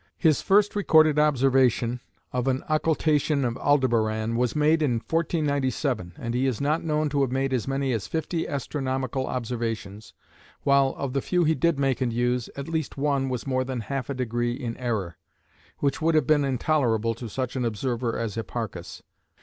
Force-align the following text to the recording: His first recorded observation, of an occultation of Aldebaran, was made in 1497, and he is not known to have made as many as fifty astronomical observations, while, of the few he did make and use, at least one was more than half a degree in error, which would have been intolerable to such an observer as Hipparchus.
His 0.17 0.41
first 0.41 0.75
recorded 0.75 1.19
observation, 1.19 1.99
of 2.33 2.47
an 2.47 2.63
occultation 2.67 3.45
of 3.45 3.55
Aldebaran, 3.57 4.35
was 4.35 4.55
made 4.55 4.81
in 4.81 4.93
1497, 4.93 6.13
and 6.17 6.33
he 6.33 6.47
is 6.47 6.59
not 6.59 6.83
known 6.83 7.07
to 7.09 7.21
have 7.21 7.31
made 7.31 7.53
as 7.53 7.67
many 7.67 7.93
as 7.93 8.07
fifty 8.07 8.47
astronomical 8.47 9.27
observations, 9.27 10.13
while, 10.63 10.95
of 10.97 11.13
the 11.13 11.21
few 11.21 11.43
he 11.43 11.53
did 11.53 11.77
make 11.77 12.01
and 12.01 12.11
use, 12.11 12.49
at 12.55 12.67
least 12.67 12.97
one 12.97 13.29
was 13.29 13.45
more 13.45 13.63
than 13.63 13.81
half 13.81 14.09
a 14.09 14.15
degree 14.15 14.53
in 14.53 14.75
error, 14.77 15.17
which 15.81 16.01
would 16.01 16.15
have 16.15 16.25
been 16.25 16.43
intolerable 16.45 17.13
to 17.13 17.29
such 17.29 17.55
an 17.55 17.63
observer 17.63 18.17
as 18.17 18.33
Hipparchus. 18.33 19.03